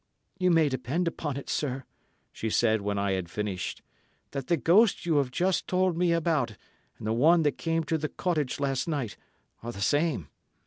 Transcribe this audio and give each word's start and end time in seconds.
"You 0.39 0.49
may 0.49 0.67
depend 0.67 1.07
upon 1.07 1.37
it, 1.37 1.47
sir," 1.47 1.83
she 2.31 2.49
said 2.49 2.81
when 2.81 2.97
I 2.97 3.11
had 3.11 3.29
finished, 3.29 3.83
"that 4.31 4.47
the 4.47 4.57
ghost 4.57 5.05
you 5.05 5.17
have 5.17 5.29
just 5.29 5.67
told 5.67 5.95
me 5.95 6.11
about 6.11 6.55
and 6.97 7.05
the 7.05 7.13
one 7.13 7.43
that 7.43 7.59
came 7.59 7.83
to 7.83 7.99
the 7.99 8.09
cottage 8.09 8.59
last 8.59 8.87
night 8.87 9.15
are 9.61 9.71
the 9.71 9.79
same. 9.79 10.29